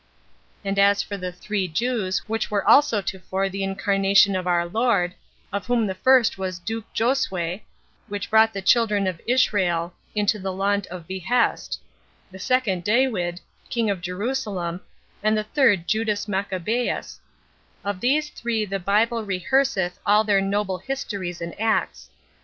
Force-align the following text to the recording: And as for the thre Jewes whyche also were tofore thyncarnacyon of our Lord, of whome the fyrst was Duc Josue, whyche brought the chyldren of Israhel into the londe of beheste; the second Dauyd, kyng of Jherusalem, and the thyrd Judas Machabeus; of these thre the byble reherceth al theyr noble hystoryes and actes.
And 0.65 0.79
as 0.79 1.03
for 1.03 1.15
the 1.15 1.31
thre 1.31 1.67
Jewes 1.71 2.23
whyche 2.27 2.51
also 2.65 2.97
were 2.97 3.01
tofore 3.03 3.49
thyncarnacyon 3.49 4.35
of 4.35 4.47
our 4.47 4.65
Lord, 4.67 5.13
of 5.53 5.67
whome 5.67 5.85
the 5.85 5.93
fyrst 5.93 6.39
was 6.39 6.57
Duc 6.57 6.85
Josue, 6.91 7.61
whyche 8.09 8.27
brought 8.31 8.51
the 8.51 8.63
chyldren 8.63 9.07
of 9.07 9.21
Israhel 9.27 9.91
into 10.15 10.39
the 10.39 10.51
londe 10.51 10.87
of 10.87 11.07
beheste; 11.07 11.77
the 12.31 12.39
second 12.39 12.83
Dauyd, 12.83 13.41
kyng 13.69 13.91
of 13.91 14.01
Jherusalem, 14.01 14.79
and 15.21 15.37
the 15.37 15.43
thyrd 15.55 15.85
Judas 15.85 16.25
Machabeus; 16.25 17.19
of 17.85 17.99
these 17.99 18.31
thre 18.31 18.65
the 18.65 18.79
byble 18.83 19.23
reherceth 19.23 19.99
al 20.07 20.25
theyr 20.25 20.41
noble 20.41 20.79
hystoryes 20.79 21.41
and 21.41 21.53
actes. 21.61 22.09